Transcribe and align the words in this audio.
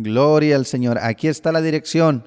Gloria 0.00 0.54
al 0.54 0.64
Señor. 0.64 0.96
Aquí 1.02 1.26
está 1.26 1.50
la 1.50 1.60
dirección. 1.60 2.22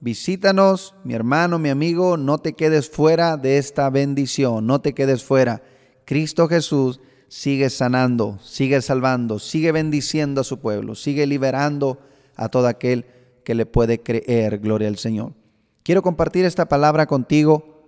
Visítanos, 0.00 0.94
mi 1.04 1.12
hermano, 1.12 1.58
mi 1.58 1.68
amigo, 1.68 2.16
no 2.16 2.38
te 2.38 2.54
quedes 2.54 2.88
fuera 2.88 3.36
de 3.36 3.58
esta 3.58 3.90
bendición, 3.90 4.66
no 4.66 4.80
te 4.80 4.94
quedes 4.94 5.22
fuera. 5.22 5.62
Cristo 6.06 6.48
Jesús 6.48 6.98
sigue 7.28 7.68
sanando, 7.68 8.38
sigue 8.40 8.80
salvando, 8.80 9.38
sigue 9.38 9.70
bendiciendo 9.70 10.40
a 10.40 10.44
su 10.44 10.60
pueblo, 10.60 10.94
sigue 10.94 11.26
liberando 11.26 11.98
a 12.36 12.48
todo 12.48 12.68
aquel 12.68 13.04
que 13.44 13.54
le 13.54 13.66
puede 13.66 14.00
creer. 14.02 14.58
Gloria 14.58 14.88
al 14.88 14.96
Señor. 14.96 15.34
Quiero 15.82 16.00
compartir 16.00 16.46
esta 16.46 16.70
palabra 16.70 17.04
contigo. 17.04 17.84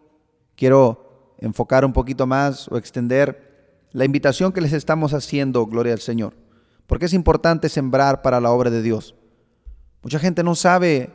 Quiero 0.57 1.35
enfocar 1.39 1.87
un 1.87 1.95
poquito 1.95 2.27
más 2.27 2.69
o 2.69 2.77
extender 2.77 3.87
la 3.93 4.05
invitación 4.05 4.53
que 4.53 4.61
les 4.61 4.75
estamos 4.75 5.15
haciendo, 5.15 5.65
gloria 5.65 5.95
al 5.95 6.01
Señor. 6.01 6.35
Porque 6.87 7.07
es 7.07 7.15
importante 7.15 7.71
sembrar 7.71 8.21
para 8.21 8.39
la 8.39 8.51
obra 8.51 8.69
de 8.69 8.83
Dios. 8.83 9.15
Mucha 10.03 10.19
gente 10.19 10.43
no 10.43 10.55
sabe 10.55 11.11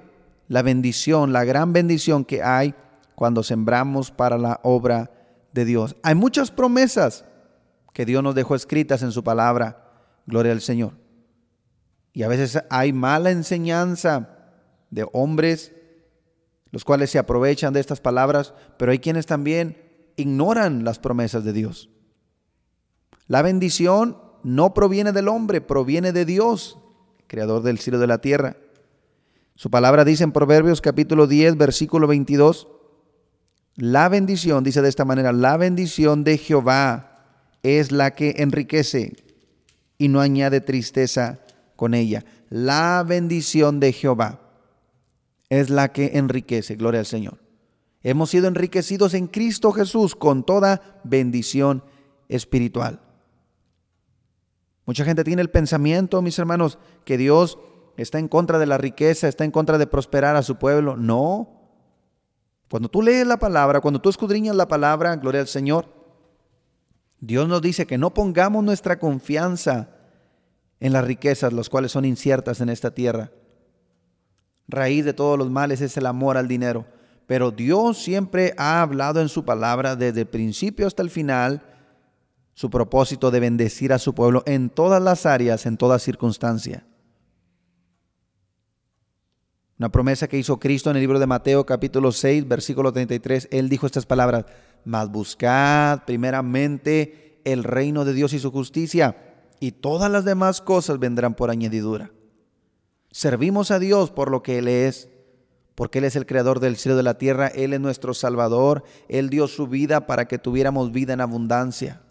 la 0.48 0.62
bendición, 0.62 1.34
la 1.34 1.44
gran 1.44 1.74
bendición 1.74 2.24
que 2.24 2.42
hay 2.42 2.74
cuando 3.16 3.44
sembramos 3.44 4.12
para 4.12 4.38
la 4.38 4.60
obra 4.64 5.12
de 5.54 5.66
Dios. 5.66 5.96
Hay 6.04 6.16
muchas 6.16 6.52
promesas 6.52 7.26
que 7.94 8.06
Dios 8.06 8.24
nos 8.24 8.36
dejó 8.36 8.56
escritas 8.56 9.02
en 9.02 9.12
su 9.12 9.24
palabra. 9.24 9.84
Gloria 10.26 10.52
al 10.52 10.62
Señor. 10.62 10.94
Y 12.14 12.24
a 12.24 12.28
veces 12.28 12.62
hay 12.70 12.94
mala 12.94 13.32
enseñanza 13.32 14.30
de 14.90 15.08
hombres, 15.14 15.74
los 16.72 16.84
cuales 16.84 17.10
se 17.10 17.20
aprovechan 17.20 17.74
de 17.74 17.80
estas 17.80 18.00
palabras, 18.00 18.54
pero 18.78 18.92
hay 18.92 19.00
quienes 19.00 19.26
también 19.26 19.78
ignoran 20.16 20.84
las 20.84 21.00
promesas 21.00 21.44
de 21.44 21.54
Dios. 21.54 21.90
La 23.28 23.42
bendición 23.42 24.18
no 24.44 24.74
proviene 24.74 25.12
del 25.12 25.28
hombre, 25.28 25.60
proviene 25.60 26.14
de 26.14 26.26
Dios, 26.26 26.80
creador 27.28 27.62
del 27.62 27.80
cielo 27.80 27.98
y 27.98 28.02
de 28.02 28.08
la 28.08 28.20
tierra. 28.20 28.58
Su 29.58 29.72
palabra 29.72 30.06
dice 30.06 30.24
en 30.24 30.32
Proverbios 30.32 30.82
capítulo 30.82 31.26
10, 31.26 31.58
versículo 31.58 32.06
22, 32.06 32.68
la 33.76 34.08
bendición, 34.08 34.64
dice 34.64 34.84
de 34.84 34.90
esta 34.90 35.04
manera, 35.04 35.34
la 35.34 35.58
bendición 35.58 36.24
de 36.24 36.38
Jehová 36.38 37.26
es 37.64 37.92
la 37.92 38.14
que 38.14 38.36
enriquece 38.38 39.16
y 39.98 40.10
no 40.10 40.22
añade 40.22 40.62
tristeza 40.62 41.40
con 41.76 41.96
ella. 41.96 42.24
La 42.50 43.04
bendición 43.04 43.80
de 43.80 43.94
Jehová 43.94 44.42
es 45.50 45.72
la 45.72 45.92
que 45.92 46.12
enriquece, 46.20 46.76
gloria 46.76 47.00
al 47.00 47.08
Señor. 47.08 47.40
Hemos 48.04 48.30
sido 48.30 48.48
enriquecidos 48.48 49.16
en 49.16 49.26
Cristo 49.26 49.72
Jesús 49.72 50.16
con 50.16 50.46
toda 50.46 51.02
bendición 51.04 51.84
espiritual. 52.30 53.00
Mucha 54.86 55.04
gente 55.04 55.24
tiene 55.24 55.42
el 55.42 55.50
pensamiento, 55.50 56.22
mis 56.22 56.38
hermanos, 56.38 56.78
que 57.06 57.18
Dios 57.18 57.58
está 57.98 58.20
en 58.20 58.28
contra 58.28 58.60
de 58.60 58.68
la 58.68 58.78
riqueza, 58.78 59.28
está 59.28 59.44
en 59.44 59.52
contra 59.52 59.78
de 59.78 59.88
prosperar 59.88 60.36
a 60.36 60.44
su 60.44 60.56
pueblo. 60.56 60.96
No. 60.96 61.50
Cuando 62.70 62.90
tú 62.90 63.02
lees 63.02 63.28
la 63.28 63.38
palabra, 63.38 63.82
cuando 63.82 64.00
tú 64.00 64.10
escudriñas 64.10 64.56
la 64.56 64.68
palabra, 64.68 65.16
gloria 65.16 65.42
al 65.42 65.48
Señor, 65.48 65.88
Dios 67.20 67.48
nos 67.48 67.62
dice 67.62 67.88
que 67.88 67.98
no 67.98 68.14
pongamos 68.14 68.64
nuestra 68.64 69.00
confianza 69.00 69.90
en 70.80 70.94
las 70.94 71.04
riquezas, 71.04 71.52
las 71.54 71.70
cuales 71.70 71.92
son 71.92 72.06
inciertas 72.06 72.62
en 72.62 72.70
esta 72.70 72.92
tierra. 72.92 73.32
Raíz 74.68 75.06
de 75.06 75.14
todos 75.14 75.38
los 75.38 75.50
males 75.50 75.82
es 75.82 75.98
el 75.98 76.06
amor 76.06 76.38
al 76.38 76.48
dinero. 76.48 76.86
Pero 77.26 77.52
Dios 77.52 77.98
siempre 77.98 78.54
ha 78.58 78.82
hablado 78.82 79.22
en 79.22 79.30
su 79.30 79.44
palabra 79.44 79.96
desde 79.96 80.22
el 80.22 80.28
principio 80.28 80.88
hasta 80.88 81.02
el 81.02 81.10
final 81.10 81.62
su 82.54 82.70
propósito 82.70 83.32
de 83.32 83.40
bendecir 83.40 83.92
a 83.94 84.00
su 84.00 84.16
pueblo 84.16 84.44
en 84.46 84.70
todas 84.70 85.02
las 85.02 85.26
áreas, 85.26 85.66
en 85.66 85.78
toda 85.78 86.00
circunstancia. 86.00 86.86
Una 89.80 89.90
promesa 89.90 90.28
que 90.28 90.40
hizo 90.40 90.60
Cristo 90.60 90.90
en 90.90 90.96
el 90.96 91.02
libro 91.02 91.20
de 91.20 91.28
Mateo 91.28 91.64
capítulo 91.64 92.12
6, 92.12 92.48
versículo 92.48 92.92
33. 92.92 93.48
Él 93.52 93.70
dijo 93.70 93.86
estas 93.86 94.08
palabras, 94.08 94.46
mas 94.86 95.12
buscad 95.12 96.04
primeramente 96.06 97.42
el 97.46 97.64
reino 97.64 98.04
de 98.04 98.14
Dios 98.14 98.34
y 98.34 98.40
su 98.40 98.52
justicia, 98.52 99.18
y 99.60 99.74
todas 99.74 100.12
las 100.12 100.26
demás 100.26 100.62
cosas 100.62 100.98
vendrán 100.98 101.36
por 101.36 101.52
añadidura. 101.52 102.12
Servimos 103.12 103.70
a 103.70 103.78
Dios 103.78 104.10
por 104.10 104.32
lo 104.32 104.42
que 104.42 104.58
Él 104.58 104.68
es, 104.68 105.10
porque 105.76 106.00
Él 106.00 106.06
es 106.06 106.16
el 106.16 106.26
creador 106.26 106.60
del 106.60 106.76
cielo 106.76 106.96
y 106.96 106.98
de 106.98 107.04
la 107.04 107.20
tierra, 107.20 107.46
Él 107.48 107.72
es 107.74 107.80
nuestro 107.80 108.16
Salvador, 108.16 108.84
Él 109.10 109.30
dio 109.30 109.48
su 109.48 109.68
vida 109.68 110.08
para 110.08 110.28
que 110.28 110.40
tuviéramos 110.40 110.92
vida 110.92 111.14
en 111.14 111.22
abundancia. 111.22 112.02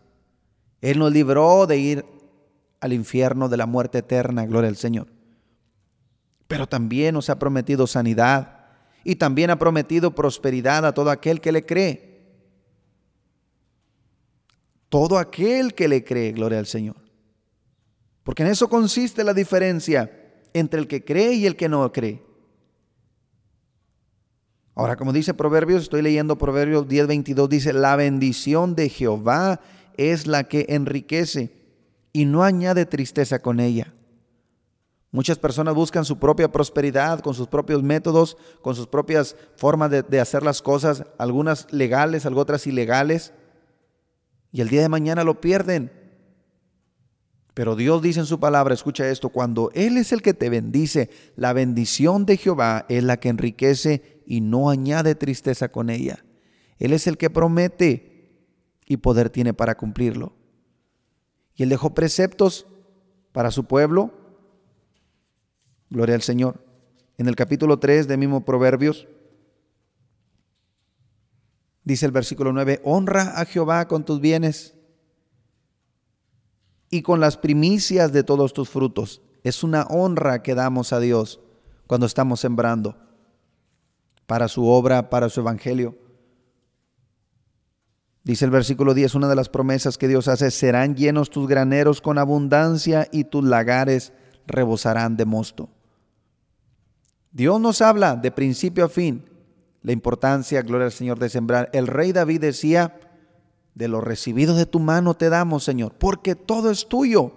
Él 0.81 1.01
nos 1.01 1.13
libró 1.13 1.67
de 1.67 1.79
ir 1.79 2.05
al 2.79 2.93
infierno 2.93 3.49
de 3.49 3.57
la 3.57 3.67
muerte 3.67 3.99
eterna, 3.99 4.47
gloria 4.47 4.69
al 4.69 4.77
Señor 4.77 5.16
pero 6.49 6.67
también 6.67 7.15
nos 7.15 7.31
ha 7.31 7.39
prometido 7.39 7.87
sanidad 7.87 8.67
y 9.05 9.17
también 9.17 9.51
ha 9.51 9.59
prometido 9.59 10.15
prosperidad 10.15 10.85
a 10.85 10.93
todo 10.93 11.11
aquel 11.11 11.41
que 11.41 11.53
le 11.53 11.65
cree. 11.65 12.07
Todo 14.89 15.19
aquel 15.19 15.75
que 15.75 15.89
le 15.89 16.05
cree, 16.05 16.33
gloria 16.33 16.59
al 16.59 16.67
Señor. 16.67 16.97
Porque 18.23 18.43
en 18.43 18.49
eso 18.49 18.69
consiste 18.69 19.23
la 19.25 19.35
diferencia 19.35 20.11
entre 20.53 20.81
el 20.81 20.89
que 20.89 21.05
cree 21.05 21.35
y 21.35 21.47
el 21.47 21.57
que 21.57 21.69
no 21.69 21.93
cree. 21.93 22.23
Ahora, 24.75 24.97
como 24.97 25.13
dice 25.13 25.33
Proverbios, 25.35 25.85
estoy 25.85 26.03
leyendo 26.03 26.37
Proverbios 26.37 26.87
10:22, 26.87 27.49
dice, 27.49 27.73
la 27.73 27.97
bendición 27.97 28.75
de 28.75 28.89
Jehová 28.89 29.61
es 29.97 30.27
la 30.27 30.45
que 30.45 30.67
enriquece 30.69 31.57
y 32.13 32.27
no 32.27 32.43
añade 32.43 32.85
tristeza 32.85 33.41
con 33.41 33.59
ella. 33.59 33.96
Muchas 35.17 35.39
personas 35.39 35.75
buscan 35.75 36.05
su 36.05 36.19
propia 36.19 36.53
prosperidad 36.53 37.21
con 37.21 37.33
sus 37.33 37.49
propios 37.49 37.83
métodos, 37.83 38.37
con 38.61 38.75
sus 38.77 38.87
propias 38.87 39.35
formas 39.57 39.91
de, 39.91 40.21
hacer 40.21 40.43
las 40.43 40.61
cosas, 40.61 41.05
algunas 41.17 41.73
legales, 41.73 42.27
otras 42.27 42.67
ilegales, 42.67 43.33
y 44.53 44.61
el 44.61 44.69
día 44.69 44.83
de 44.83 44.91
mañana 44.91 45.25
lo 45.25 45.41
pierden. 45.41 45.91
Pero 47.55 47.77
Dios 47.77 48.03
dice 48.03 48.21
en 48.21 48.27
su 48.27 48.39
palabra, 48.39 48.75
escucha 48.75 49.09
esto, 49.09 49.31
cuando 49.31 49.71
Él 49.73 49.97
es 49.97 50.13
el 50.13 50.21
que 50.21 50.35
te 50.35 50.51
bendice, 50.51 51.09
la 51.35 51.55
bendición 51.55 52.27
de 52.27 52.37
Jehová 52.37 52.85
es 52.91 53.03
la 53.03 53.19
que 53.19 53.31
enriquece 53.31 54.23
y 54.27 54.43
no 54.43 54.69
añade 54.69 55.15
tristeza 55.15 55.71
con 55.73 55.89
ella. 55.89 56.27
Él 56.79 56.93
es 56.93 57.07
el 57.07 57.17
que 57.17 57.31
promete 57.31 58.45
y 58.85 58.99
poder 58.99 59.31
tiene 59.31 59.55
para 59.55 59.79
cumplirlo. 59.79 60.35
Y 61.55 61.63
Él 61.63 61.71
dejó 61.71 61.95
preceptos 61.95 62.67
para 63.33 63.51
su 63.51 63.65
pueblo, 63.65 64.26
Gloria 65.91 66.15
al 66.15 66.23
Señor. 66.23 66.65
En 67.19 67.29
el 67.29 67.37
capítulo 67.37 67.79
3 67.79 68.09
de 68.09 68.17
mismo 68.17 68.45
Proverbios, 68.45 69.07
dice 71.85 72.07
el 72.07 72.13
versículo 72.13 72.53
9, 72.53 72.81
honra 72.85 73.41
a 73.41 73.45
Jehová 73.45 73.89
con 73.89 74.05
tus 74.05 74.21
bienes 74.21 74.75
y 76.91 77.03
con 77.03 77.21
las 77.21 77.37
primicias 77.37 78.13
de 78.13 78.23
todos 78.23 78.53
tus 78.53 78.69
frutos. 78.69 79.23
Es 79.45 79.63
una 79.63 79.85
honra 79.85 80.43
que 80.43 80.55
damos 80.55 80.93
a 80.93 81.01
Dios 81.01 81.41
cuando 81.87 82.07
estamos 82.07 82.41
sembrando 82.41 82.97
para 84.27 84.49
su 84.49 84.67
obra, 84.67 85.09
para 85.09 85.29
su 85.29 85.41
evangelio. 85.41 85.97
Dice 88.25 88.45
el 88.45 88.51
versículo 88.51 88.93
10, 88.93 89.15
una 89.15 89.29
de 89.29 89.37
las 89.37 89.49
promesas 89.49 89.97
que 89.99 90.09
Dios 90.09 90.27
hace, 90.27 90.51
serán 90.51 90.97
llenos 90.97 91.31
tus 91.31 91.47
graneros 91.47 92.01
con 92.01 92.19
abundancia 92.19 93.07
y 93.13 93.23
tus 93.23 93.45
lagares 93.45 94.13
rebosarán 94.49 95.17
de 95.17 95.25
mosto. 95.25 95.71
Dios 97.37 97.61
nos 97.61 97.83
habla 97.83 98.17
de 98.17 98.31
principio 98.31 98.87
a 98.87 98.89
fin 98.89 99.23
la 99.83 99.93
importancia, 99.93 100.63
gloria 100.63 100.87
al 100.87 100.93
Señor, 100.93 101.19
de 101.19 101.29
sembrar. 101.29 101.69
El 101.75 101.87
rey 101.87 102.13
David 102.13 102.41
decía, 102.41 102.99
de 103.75 103.89
lo 103.89 104.01
recibido 104.01 104.57
de 104.57 104.65
tu 104.65 104.81
mano 104.81 105.13
te 105.13 105.29
damos, 105.29 105.63
Señor, 105.63 105.93
porque 105.99 106.35
todo 106.35 106.71
es 106.71 106.89
tuyo. 106.89 107.33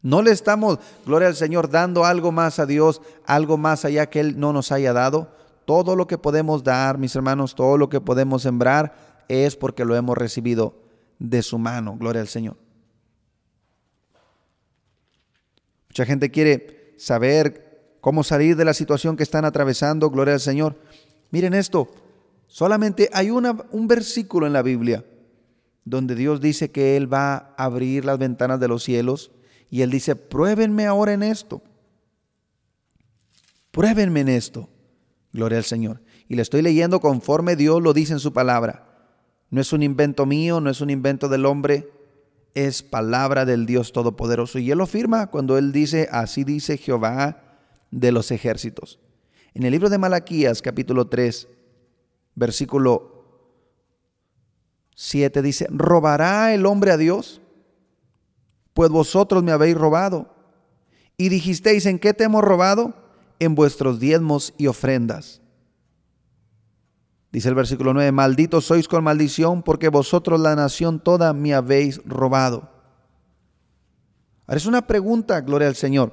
No 0.00 0.22
le 0.22 0.30
estamos, 0.30 0.78
gloria 1.04 1.28
al 1.28 1.36
Señor, 1.36 1.68
dando 1.68 2.06
algo 2.06 2.32
más 2.32 2.58
a 2.58 2.64
Dios, 2.64 3.02
algo 3.26 3.58
más 3.58 3.84
allá 3.84 4.08
que 4.08 4.20
Él 4.20 4.40
no 4.40 4.54
nos 4.54 4.72
haya 4.72 4.94
dado. 4.94 5.36
Todo 5.66 5.94
lo 5.94 6.06
que 6.06 6.16
podemos 6.16 6.64
dar, 6.64 6.96
mis 6.96 7.14
hermanos, 7.14 7.54
todo 7.54 7.76
lo 7.76 7.90
que 7.90 8.00
podemos 8.00 8.40
sembrar 8.40 9.22
es 9.28 9.54
porque 9.54 9.84
lo 9.84 9.94
hemos 9.96 10.16
recibido 10.16 10.74
de 11.18 11.42
su 11.42 11.58
mano, 11.58 11.94
gloria 11.98 12.22
al 12.22 12.28
Señor. 12.28 12.56
Mucha 15.90 16.06
gente 16.06 16.30
quiere 16.30 16.94
saber 16.96 17.69
cómo 18.00 18.24
salir 18.24 18.56
de 18.56 18.64
la 18.64 18.74
situación 18.74 19.16
que 19.16 19.22
están 19.22 19.44
atravesando, 19.44 20.10
gloria 20.10 20.34
al 20.34 20.40
Señor. 20.40 20.76
Miren 21.30 21.54
esto, 21.54 21.88
solamente 22.46 23.08
hay 23.12 23.30
una, 23.30 23.56
un 23.70 23.86
versículo 23.86 24.46
en 24.46 24.52
la 24.52 24.62
Biblia 24.62 25.04
donde 25.84 26.14
Dios 26.14 26.40
dice 26.40 26.70
que 26.70 26.96
Él 26.96 27.12
va 27.12 27.54
a 27.56 27.64
abrir 27.64 28.04
las 28.04 28.18
ventanas 28.18 28.60
de 28.60 28.68
los 28.68 28.82
cielos 28.82 29.30
y 29.70 29.82
Él 29.82 29.90
dice, 29.90 30.16
pruébenme 30.16 30.86
ahora 30.86 31.12
en 31.12 31.22
esto. 31.22 31.62
Pruébenme 33.70 34.20
en 34.20 34.28
esto. 34.28 34.68
Gloria 35.32 35.58
al 35.58 35.64
Señor. 35.64 36.00
Y 36.28 36.34
le 36.36 36.42
estoy 36.42 36.62
leyendo 36.62 37.00
conforme 37.00 37.56
Dios 37.56 37.82
lo 37.82 37.92
dice 37.92 38.12
en 38.12 38.20
su 38.20 38.32
palabra. 38.32 38.86
No 39.50 39.60
es 39.60 39.72
un 39.72 39.82
invento 39.82 40.26
mío, 40.26 40.60
no 40.60 40.70
es 40.70 40.80
un 40.80 40.90
invento 40.90 41.28
del 41.28 41.46
hombre, 41.46 41.88
es 42.54 42.82
palabra 42.82 43.44
del 43.44 43.66
Dios 43.66 43.92
Todopoderoso. 43.92 44.58
Y 44.58 44.70
él 44.70 44.78
lo 44.78 44.86
firma 44.86 45.28
cuando 45.28 45.58
él 45.58 45.72
dice, 45.72 46.08
así 46.10 46.44
dice 46.44 46.76
Jehová 46.76 47.49
de 47.90 48.12
los 48.12 48.30
ejércitos. 48.30 48.98
En 49.54 49.64
el 49.64 49.72
libro 49.72 49.88
de 49.88 49.98
Malaquías 49.98 50.62
capítulo 50.62 51.08
3, 51.08 51.48
versículo 52.34 53.20
7 54.94 55.42
dice, 55.42 55.66
¿robará 55.70 56.54
el 56.54 56.66
hombre 56.66 56.92
a 56.92 56.96
Dios? 56.96 57.40
Pues 58.74 58.90
vosotros 58.90 59.42
me 59.42 59.52
habéis 59.52 59.76
robado. 59.76 60.34
Y 61.16 61.28
dijisteis, 61.28 61.86
¿en 61.86 61.98
qué 61.98 62.14
te 62.14 62.24
hemos 62.24 62.44
robado? 62.44 62.94
En 63.38 63.54
vuestros 63.54 63.98
diezmos 63.98 64.54
y 64.58 64.66
ofrendas. 64.66 65.40
Dice 67.32 67.48
el 67.48 67.54
versículo 67.54 67.94
9, 67.94 68.10
malditos 68.12 68.64
sois 68.64 68.88
con 68.88 69.04
maldición 69.04 69.62
porque 69.62 69.88
vosotros 69.88 70.40
la 70.40 70.56
nación 70.56 71.00
toda 71.00 71.32
me 71.32 71.54
habéis 71.54 72.02
robado. 72.04 72.70
Ahora 74.46 74.56
es 74.56 74.66
una 74.66 74.86
pregunta, 74.86 75.40
gloria 75.40 75.68
al 75.68 75.76
Señor, 75.76 76.12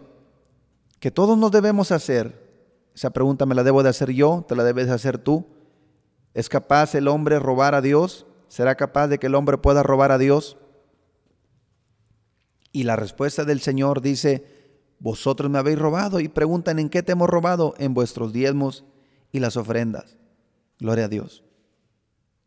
que 0.99 1.11
todos 1.11 1.37
nos 1.37 1.51
debemos 1.51 1.91
hacer. 1.91 2.47
Esa 2.95 3.11
pregunta 3.11 3.45
me 3.45 3.55
la 3.55 3.63
debo 3.63 3.83
de 3.83 3.89
hacer 3.89 4.11
yo, 4.11 4.45
te 4.47 4.55
la 4.55 4.63
debes 4.63 4.87
de 4.87 4.93
hacer 4.93 5.17
tú. 5.17 5.45
¿Es 6.33 6.49
capaz 6.49 6.95
el 6.95 7.07
hombre 7.07 7.39
robar 7.39 7.75
a 7.75 7.81
Dios? 7.81 8.25
¿Será 8.47 8.75
capaz 8.75 9.07
de 9.07 9.19
que 9.19 9.27
el 9.27 9.35
hombre 9.35 9.57
pueda 9.57 9.83
robar 9.83 10.11
a 10.11 10.17
Dios? 10.17 10.57
Y 12.71 12.83
la 12.83 12.95
respuesta 12.95 13.43
del 13.43 13.59
Señor 13.59 14.01
dice, 14.01 14.45
vosotros 14.99 15.49
me 15.49 15.59
habéis 15.59 15.79
robado 15.79 16.19
y 16.19 16.27
preguntan 16.27 16.79
en 16.79 16.89
qué 16.89 17.03
te 17.03 17.11
hemos 17.11 17.29
robado, 17.29 17.73
en 17.77 17.93
vuestros 17.93 18.33
diezmos 18.33 18.85
y 19.31 19.39
las 19.39 19.57
ofrendas. 19.57 20.17
Gloria 20.79 21.05
a 21.05 21.09
Dios. 21.09 21.43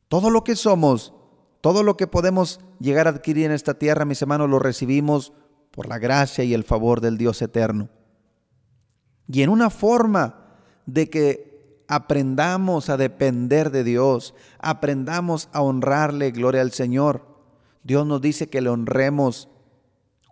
Todo 0.08 0.30
lo 0.30 0.42
que 0.44 0.56
somos, 0.56 1.14
todo 1.60 1.82
lo 1.82 1.96
que 1.96 2.06
podemos 2.06 2.60
llegar 2.80 3.06
a 3.06 3.10
adquirir 3.10 3.46
en 3.46 3.52
esta 3.52 3.74
tierra, 3.74 4.04
mis 4.04 4.22
hermanos, 4.22 4.50
lo 4.50 4.58
recibimos 4.58 5.32
por 5.70 5.88
la 5.88 5.98
gracia 5.98 6.42
y 6.42 6.54
el 6.54 6.64
favor 6.64 7.00
del 7.00 7.18
Dios 7.18 7.42
eterno. 7.42 7.88
Y 9.32 9.42
en 9.42 9.50
una 9.50 9.70
forma 9.70 10.34
de 10.86 11.08
que 11.08 11.84
aprendamos 11.86 12.88
a 12.88 12.96
depender 12.96 13.70
de 13.70 13.84
Dios, 13.84 14.34
aprendamos 14.58 15.48
a 15.52 15.62
honrarle, 15.62 16.32
gloria 16.32 16.62
al 16.62 16.72
Señor. 16.72 17.24
Dios 17.84 18.06
nos 18.06 18.20
dice 18.20 18.48
que 18.48 18.60
le 18.60 18.70
honremos 18.70 19.48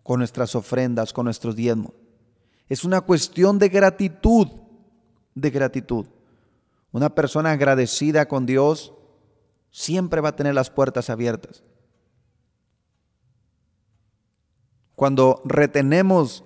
con 0.02 0.18
nuestras 0.18 0.54
ofrendas, 0.56 1.12
con 1.12 1.26
nuestros 1.26 1.54
diezmos. 1.54 1.92
Es 2.68 2.84
una 2.84 3.00
cuestión 3.00 3.58
de 3.58 3.68
gratitud, 3.68 4.48
de 5.34 5.50
gratitud. 5.50 6.06
Una 6.90 7.14
persona 7.14 7.52
agradecida 7.52 8.26
con 8.26 8.46
Dios 8.46 8.92
siempre 9.70 10.20
va 10.20 10.30
a 10.30 10.36
tener 10.36 10.54
las 10.54 10.70
puertas 10.70 11.08
abiertas. 11.08 11.62
Cuando 14.96 15.40
retenemos 15.44 16.42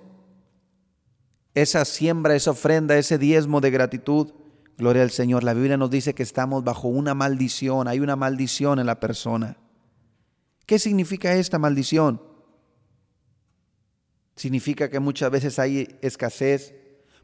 esa 1.53 1.85
siembra, 1.85 2.35
esa 2.35 2.51
ofrenda, 2.51 2.97
ese 2.97 3.17
diezmo 3.17 3.61
de 3.61 3.71
gratitud, 3.71 4.33
gloria 4.77 5.03
al 5.03 5.11
Señor, 5.11 5.43
la 5.43 5.53
Biblia 5.53 5.77
nos 5.77 5.89
dice 5.89 6.15
que 6.15 6.23
estamos 6.23 6.63
bajo 6.63 6.87
una 6.87 7.13
maldición, 7.13 7.87
hay 7.87 7.99
una 7.99 8.15
maldición 8.15 8.79
en 8.79 8.87
la 8.87 8.99
persona. 8.99 9.57
¿Qué 10.65 10.79
significa 10.79 11.33
esta 11.33 11.59
maldición? 11.59 12.21
Significa 14.35 14.89
que 14.89 14.99
muchas 14.99 15.29
veces 15.29 15.59
hay 15.59 15.99
escasez, 16.01 16.73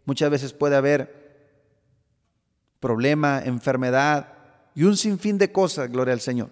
muchas 0.06 0.30
veces 0.30 0.54
puede 0.54 0.76
haber 0.76 1.18
problema, 2.80 3.42
enfermedad 3.44 4.34
y 4.76 4.84
un 4.84 4.96
sinfín 4.96 5.38
de 5.38 5.52
cosas, 5.52 5.90
gloria 5.92 6.14
al 6.14 6.20
Señor. 6.20 6.52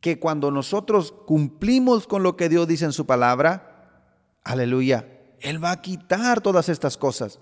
Que 0.00 0.18
cuando 0.18 0.50
nosotros 0.50 1.12
cumplimos 1.12 2.06
con 2.06 2.22
lo 2.22 2.36
que 2.36 2.48
Dios 2.48 2.66
dice 2.66 2.86
en 2.86 2.92
su 2.92 3.04
palabra, 3.04 4.14
aleluya, 4.44 5.17
Él 5.40 5.62
va 5.62 5.72
a 5.72 5.80
quitar 5.80 6.40
todas 6.40 6.68
estas 6.68 6.96
cosas. 6.96 7.38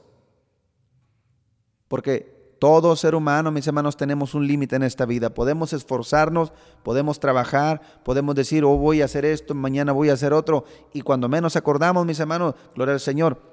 Porque 1.88 2.36
todo 2.58 2.96
ser 2.96 3.14
humano, 3.14 3.50
mis 3.50 3.66
hermanos, 3.66 3.96
tenemos 3.96 4.34
un 4.34 4.46
límite 4.46 4.76
en 4.76 4.82
esta 4.82 5.04
vida. 5.04 5.34
Podemos 5.34 5.72
esforzarnos, 5.72 6.52
podemos 6.82 7.20
trabajar, 7.20 7.80
podemos 8.04 8.34
decir, 8.34 8.64
oh, 8.64 8.76
voy 8.76 9.02
a 9.02 9.04
hacer 9.04 9.24
esto, 9.24 9.54
mañana 9.54 9.92
voy 9.92 10.08
a 10.08 10.14
hacer 10.14 10.32
otro. 10.32 10.64
Y 10.92 11.02
cuando 11.02 11.28
menos 11.28 11.56
acordamos, 11.56 12.06
mis 12.06 12.18
hermanos, 12.18 12.54
gloria 12.74 12.94
al 12.94 13.00
Señor, 13.00 13.52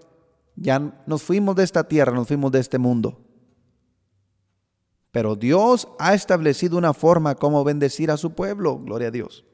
ya 0.56 0.80
nos 1.06 1.24
fuimos 1.24 1.56
de 1.56 1.64
esta 1.64 1.84
tierra, 1.84 2.14
nos 2.14 2.28
fuimos 2.28 2.52
de 2.52 2.60
este 2.60 2.78
mundo. 2.78 3.20
Pero 5.12 5.36
Dios 5.36 5.88
ha 6.00 6.14
establecido 6.14 6.78
una 6.78 6.94
forma 6.94 7.36
como 7.36 7.64
bendecir 7.64 8.10
a 8.10 8.18
su 8.18 8.34
pueblo. 8.34 8.80
Gloria 8.80 9.10
a 9.10 9.12
Dios. 9.12 9.46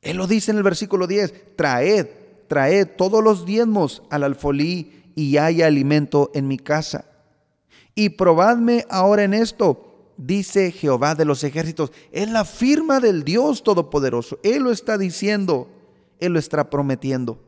Él 0.00 0.16
lo 0.16 0.26
dice 0.26 0.52
en 0.52 0.56
el 0.56 0.62
versículo 0.62 1.06
10, 1.06 1.56
traed, 1.56 2.06
traed 2.52 2.86
todos 2.98 3.24
los 3.24 3.46
diezmos 3.46 4.02
al 4.10 4.24
alfolí 4.24 5.04
y 5.14 5.38
haya 5.38 5.68
alimento 5.68 6.30
en 6.34 6.48
mi 6.48 6.58
casa. 6.58 7.06
Y 7.94 8.10
probadme 8.10 8.84
ahora 8.90 9.24
en 9.24 9.32
esto, 9.32 10.12
dice 10.18 10.70
Jehová 10.70 11.14
de 11.14 11.24
los 11.24 11.44
ejércitos. 11.44 11.92
Es 12.10 12.30
la 12.30 12.44
firma 12.44 13.00
del 13.00 13.24
Dios 13.24 13.62
Todopoderoso. 13.62 14.38
Él 14.42 14.64
lo 14.64 14.70
está 14.70 14.98
diciendo, 14.98 15.70
Él 16.20 16.34
lo 16.34 16.38
está 16.38 16.68
prometiendo. 16.68 17.38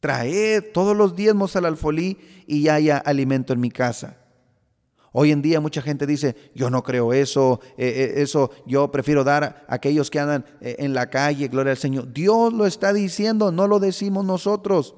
Traed 0.00 0.72
todos 0.72 0.96
los 0.96 1.14
diezmos 1.14 1.54
al 1.54 1.66
alfolí 1.66 2.18
y 2.48 2.66
haya 2.66 2.98
alimento 2.98 3.52
en 3.52 3.60
mi 3.60 3.70
casa. 3.70 4.16
Hoy 5.12 5.30
en 5.30 5.42
día 5.42 5.60
mucha 5.60 5.82
gente 5.82 6.06
dice, 6.06 6.34
yo 6.54 6.70
no 6.70 6.82
creo 6.82 7.12
eso, 7.12 7.60
eh, 7.76 7.86
eh, 8.16 8.22
eso 8.22 8.50
yo 8.66 8.90
prefiero 8.90 9.24
dar 9.24 9.44
a 9.68 9.74
aquellos 9.74 10.10
que 10.10 10.18
andan 10.18 10.46
eh, 10.62 10.76
en 10.78 10.94
la 10.94 11.10
calle, 11.10 11.48
gloria 11.48 11.72
al 11.72 11.78
Señor. 11.78 12.12
Dios 12.14 12.52
lo 12.54 12.64
está 12.66 12.94
diciendo, 12.94 13.52
no 13.52 13.68
lo 13.68 13.78
decimos 13.78 14.24
nosotros. 14.24 14.94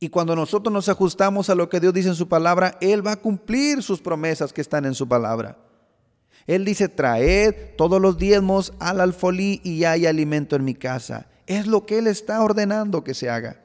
Y 0.00 0.08
cuando 0.08 0.34
nosotros 0.34 0.72
nos 0.72 0.88
ajustamos 0.88 1.50
a 1.50 1.54
lo 1.54 1.68
que 1.68 1.80
Dios 1.80 1.92
dice 1.92 2.08
en 2.08 2.14
su 2.14 2.26
palabra, 2.26 2.78
Él 2.80 3.06
va 3.06 3.12
a 3.12 3.20
cumplir 3.20 3.82
sus 3.82 4.00
promesas 4.00 4.52
que 4.52 4.62
están 4.62 4.86
en 4.86 4.94
su 4.94 5.06
palabra. 5.06 5.58
Él 6.46 6.64
dice, 6.64 6.88
traed 6.88 7.74
todos 7.76 8.00
los 8.00 8.16
diezmos 8.16 8.72
al 8.78 9.00
alfolí 9.00 9.60
y 9.62 9.84
hay 9.84 10.06
alimento 10.06 10.56
en 10.56 10.64
mi 10.64 10.74
casa. 10.74 11.28
Es 11.46 11.66
lo 11.66 11.84
que 11.84 11.98
Él 11.98 12.06
está 12.06 12.42
ordenando 12.42 13.04
que 13.04 13.14
se 13.14 13.28
haga. 13.28 13.62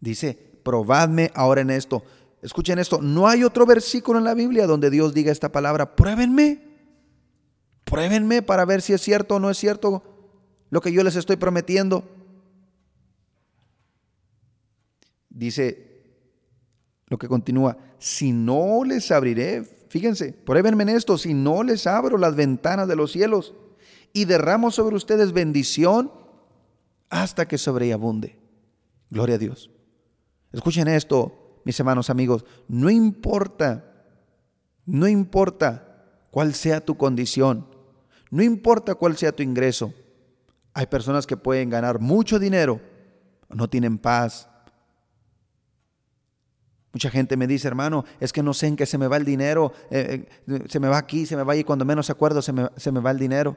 Dice, 0.00 0.53
probadme 0.64 1.30
ahora 1.34 1.60
en 1.60 1.70
esto. 1.70 2.02
Escuchen 2.42 2.78
esto, 2.78 3.00
no 3.00 3.28
hay 3.28 3.44
otro 3.44 3.64
versículo 3.64 4.18
en 4.18 4.24
la 4.24 4.34
Biblia 4.34 4.66
donde 4.66 4.90
Dios 4.90 5.14
diga 5.14 5.30
esta 5.30 5.52
palabra, 5.52 5.94
pruébenme, 5.94 6.60
pruébenme 7.84 8.42
para 8.42 8.64
ver 8.64 8.82
si 8.82 8.92
es 8.92 9.00
cierto 9.00 9.36
o 9.36 9.40
no 9.40 9.50
es 9.50 9.56
cierto 9.56 10.02
lo 10.70 10.80
que 10.80 10.92
yo 10.92 11.02
les 11.04 11.16
estoy 11.16 11.36
prometiendo. 11.36 12.04
Dice 15.30 15.92
lo 17.06 17.18
que 17.18 17.28
continúa, 17.28 17.78
si 17.98 18.32
no 18.32 18.84
les 18.84 19.10
abriré, 19.10 19.62
fíjense, 19.88 20.32
pruébenme 20.32 20.82
en 20.82 20.90
esto, 20.90 21.16
si 21.16 21.32
no 21.32 21.62
les 21.62 21.86
abro 21.86 22.18
las 22.18 22.34
ventanas 22.34 22.88
de 22.88 22.96
los 22.96 23.12
cielos 23.12 23.54
y 24.12 24.24
derramo 24.26 24.70
sobre 24.70 24.96
ustedes 24.96 25.32
bendición 25.32 26.12
hasta 27.08 27.46
que 27.46 27.58
sobreabunde. 27.58 28.38
Gloria 29.10 29.36
a 29.36 29.38
Dios. 29.38 29.70
Escuchen 30.54 30.86
esto, 30.86 31.60
mis 31.64 31.78
hermanos 31.80 32.10
amigos, 32.10 32.44
no 32.68 32.88
importa, 32.88 33.84
no 34.86 35.08
importa 35.08 36.28
cuál 36.30 36.54
sea 36.54 36.80
tu 36.80 36.96
condición, 36.96 37.66
no 38.30 38.40
importa 38.40 38.94
cuál 38.94 39.16
sea 39.16 39.32
tu 39.32 39.42
ingreso. 39.42 39.92
Hay 40.72 40.86
personas 40.86 41.26
que 41.26 41.36
pueden 41.36 41.70
ganar 41.70 41.98
mucho 41.98 42.38
dinero, 42.38 42.80
no 43.48 43.68
tienen 43.68 43.98
paz. 43.98 44.48
Mucha 46.92 47.10
gente 47.10 47.36
me 47.36 47.48
dice, 47.48 47.66
hermano, 47.66 48.04
es 48.20 48.32
que 48.32 48.44
no 48.44 48.54
sé 48.54 48.68
en 48.68 48.76
qué 48.76 48.86
se 48.86 48.96
me 48.96 49.08
va 49.08 49.16
el 49.16 49.24
dinero, 49.24 49.72
eh, 49.90 50.28
eh, 50.46 50.64
se 50.68 50.78
me 50.78 50.86
va 50.86 50.98
aquí, 50.98 51.26
se 51.26 51.36
me 51.36 51.42
va 51.42 51.56
y 51.56 51.64
cuando 51.64 51.84
menos 51.84 52.10
acuerdo 52.10 52.40
se 52.40 52.52
me, 52.52 52.68
se 52.76 52.92
me 52.92 53.00
va 53.00 53.10
el 53.10 53.18
dinero. 53.18 53.56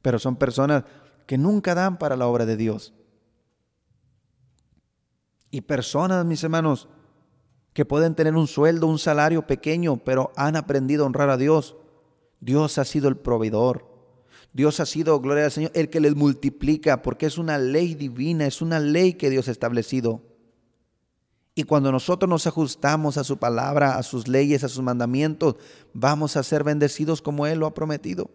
Pero 0.00 0.18
son 0.18 0.36
personas 0.36 0.84
que 1.26 1.36
nunca 1.36 1.74
dan 1.74 1.98
para 1.98 2.16
la 2.16 2.26
obra 2.26 2.46
de 2.46 2.56
Dios. 2.56 2.94
Y 5.54 5.60
personas, 5.60 6.26
mis 6.26 6.42
hermanos, 6.42 6.88
que 7.74 7.84
pueden 7.84 8.16
tener 8.16 8.34
un 8.34 8.48
sueldo, 8.48 8.88
un 8.88 8.98
salario 8.98 9.46
pequeño, 9.46 9.98
pero 9.98 10.32
han 10.34 10.56
aprendido 10.56 11.04
a 11.04 11.06
honrar 11.06 11.30
a 11.30 11.36
Dios. 11.36 11.76
Dios 12.40 12.76
ha 12.78 12.84
sido 12.84 13.06
el 13.06 13.16
proveedor. 13.16 13.86
Dios 14.52 14.80
ha 14.80 14.84
sido, 14.84 15.20
gloria 15.20 15.44
al 15.44 15.52
Señor, 15.52 15.70
el 15.74 15.90
que 15.90 16.00
les 16.00 16.16
multiplica, 16.16 17.02
porque 17.02 17.26
es 17.26 17.38
una 17.38 17.56
ley 17.56 17.94
divina, 17.94 18.46
es 18.46 18.62
una 18.62 18.80
ley 18.80 19.12
que 19.12 19.30
Dios 19.30 19.46
ha 19.46 19.52
establecido. 19.52 20.22
Y 21.54 21.62
cuando 21.62 21.92
nosotros 21.92 22.28
nos 22.28 22.48
ajustamos 22.48 23.16
a 23.16 23.22
su 23.22 23.36
palabra, 23.36 23.96
a 23.96 24.02
sus 24.02 24.26
leyes, 24.26 24.64
a 24.64 24.68
sus 24.68 24.82
mandamientos, 24.82 25.54
vamos 25.92 26.36
a 26.36 26.42
ser 26.42 26.64
bendecidos 26.64 27.22
como 27.22 27.46
Él 27.46 27.60
lo 27.60 27.66
ha 27.66 27.74
prometido. 27.74 28.28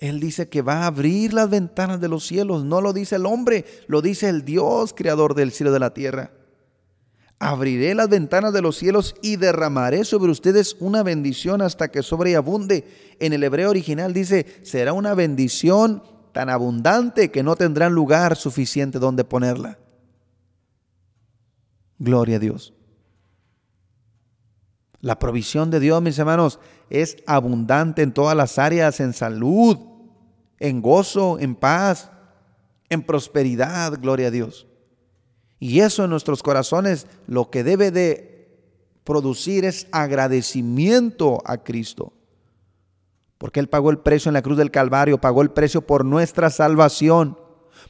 Él 0.00 0.18
dice 0.18 0.48
que 0.48 0.62
va 0.62 0.78
a 0.78 0.86
abrir 0.86 1.34
las 1.34 1.50
ventanas 1.50 2.00
de 2.00 2.08
los 2.08 2.26
cielos. 2.26 2.64
No 2.64 2.80
lo 2.80 2.94
dice 2.94 3.16
el 3.16 3.26
hombre, 3.26 3.66
lo 3.86 4.00
dice 4.00 4.30
el 4.30 4.46
Dios, 4.46 4.94
creador 4.94 5.34
del 5.34 5.52
cielo 5.52 5.70
y 5.70 5.74
de 5.74 5.78
la 5.78 5.92
tierra. 5.92 6.32
abriré 7.38 7.94
las 7.94 8.08
ventanas 8.08 8.54
de 8.54 8.62
los 8.62 8.76
cielos 8.76 9.14
y 9.22 9.36
derramaré 9.36 10.04
sobre 10.04 10.32
ustedes 10.32 10.76
una 10.80 11.02
bendición 11.02 11.60
hasta 11.60 11.88
que 11.88 12.02
sobreabunde. 12.02 12.86
En 13.18 13.34
el 13.34 13.44
hebreo 13.44 13.68
original 13.68 14.14
dice, 14.14 14.46
será 14.62 14.94
una 14.94 15.12
bendición 15.12 16.02
tan 16.32 16.48
abundante 16.48 17.30
que 17.30 17.42
no 17.42 17.54
tendrán 17.54 17.92
lugar 17.92 18.36
suficiente 18.36 18.98
donde 18.98 19.24
ponerla. 19.24 19.78
Gloria 21.98 22.36
a 22.36 22.40
Dios. 22.40 22.72
La 25.02 25.18
provisión 25.18 25.70
de 25.70 25.80
Dios, 25.80 26.00
mis 26.00 26.18
hermanos, 26.18 26.58
es 26.88 27.18
abundante 27.26 28.00
en 28.02 28.12
todas 28.12 28.36
las 28.36 28.58
áreas, 28.58 29.00
en 29.00 29.12
salud, 29.12 29.89
en 30.60 30.82
gozo, 30.82 31.38
en 31.38 31.54
paz, 31.56 32.10
en 32.88 33.02
prosperidad, 33.02 33.98
gloria 34.00 34.28
a 34.28 34.30
Dios. 34.30 34.66
Y 35.58 35.80
eso 35.80 36.04
en 36.04 36.10
nuestros 36.10 36.42
corazones 36.42 37.06
lo 37.26 37.50
que 37.50 37.64
debe 37.64 37.90
de 37.90 38.30
producir 39.04 39.64
es 39.64 39.88
agradecimiento 39.92 41.38
a 41.44 41.58
Cristo. 41.58 42.12
Porque 43.38 43.60
Él 43.60 43.68
pagó 43.68 43.90
el 43.90 43.98
precio 43.98 44.28
en 44.28 44.34
la 44.34 44.42
cruz 44.42 44.58
del 44.58 44.70
Calvario, 44.70 45.20
pagó 45.20 45.42
el 45.42 45.50
precio 45.50 45.86
por 45.86 46.04
nuestra 46.04 46.50
salvación, 46.50 47.38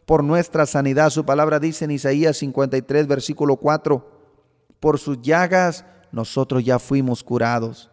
por 0.07 0.23
nuestra 0.23 0.65
sanidad. 0.65 1.11
Su 1.11 1.25
palabra 1.25 1.59
dice 1.59 1.85
en 1.85 1.91
Isaías 1.91 2.37
53, 2.39 3.07
versículo 3.07 3.57
4, 3.57 4.09
por 4.79 4.99
sus 4.99 5.21
llagas 5.21 5.85
nosotros 6.13 6.65
ya 6.65 6.79
fuimos 6.79 7.23
curados. 7.25 7.90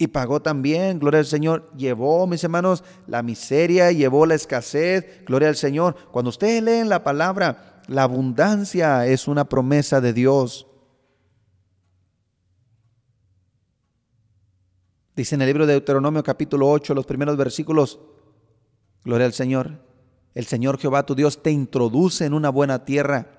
Y 0.00 0.06
pagó 0.06 0.40
también, 0.40 1.00
gloria 1.00 1.18
al 1.18 1.26
Señor, 1.26 1.72
llevó, 1.76 2.24
mis 2.28 2.44
hermanos, 2.44 2.84
la 3.08 3.24
miseria, 3.24 3.90
llevó 3.90 4.26
la 4.26 4.36
escasez, 4.36 5.24
gloria 5.26 5.48
al 5.48 5.56
Señor. 5.56 5.96
Cuando 6.12 6.28
ustedes 6.28 6.62
leen 6.62 6.88
la 6.88 7.02
palabra, 7.02 7.82
la 7.88 8.04
abundancia 8.04 9.04
es 9.06 9.26
una 9.26 9.48
promesa 9.48 10.00
de 10.00 10.12
Dios. 10.12 10.68
Dice 15.16 15.34
en 15.34 15.42
el 15.42 15.48
libro 15.48 15.66
de 15.66 15.72
Deuteronomio 15.72 16.22
capítulo 16.22 16.70
8, 16.70 16.94
los 16.94 17.04
primeros 17.04 17.36
versículos, 17.36 17.98
gloria 19.04 19.26
al 19.26 19.32
Señor, 19.32 19.82
el 20.32 20.46
Señor 20.46 20.78
Jehová 20.78 21.04
tu 21.06 21.16
Dios 21.16 21.42
te 21.42 21.50
introduce 21.50 22.24
en 22.24 22.34
una 22.34 22.50
buena 22.50 22.84
tierra 22.84 23.37